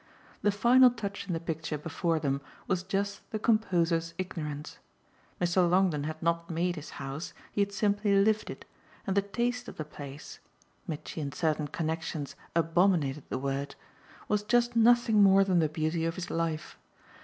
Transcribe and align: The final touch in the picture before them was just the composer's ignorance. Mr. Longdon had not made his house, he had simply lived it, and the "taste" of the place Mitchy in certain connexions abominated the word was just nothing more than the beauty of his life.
The 0.41 0.49
final 0.51 0.89
touch 0.89 1.27
in 1.27 1.33
the 1.33 1.39
picture 1.39 1.77
before 1.77 2.19
them 2.19 2.41
was 2.65 2.81
just 2.81 3.29
the 3.29 3.37
composer's 3.37 4.15
ignorance. 4.17 4.79
Mr. 5.39 5.69
Longdon 5.69 6.05
had 6.05 6.19
not 6.23 6.49
made 6.49 6.75
his 6.75 6.89
house, 6.97 7.33
he 7.51 7.61
had 7.61 7.71
simply 7.71 8.15
lived 8.15 8.49
it, 8.49 8.65
and 9.05 9.15
the 9.15 9.21
"taste" 9.21 9.67
of 9.67 9.77
the 9.77 9.85
place 9.85 10.39
Mitchy 10.87 11.21
in 11.21 11.31
certain 11.31 11.67
connexions 11.67 12.35
abominated 12.55 13.25
the 13.29 13.37
word 13.37 13.75
was 14.27 14.41
just 14.41 14.75
nothing 14.75 15.21
more 15.21 15.43
than 15.43 15.59
the 15.59 15.69
beauty 15.69 16.05
of 16.05 16.15
his 16.15 16.31
life. 16.31 16.79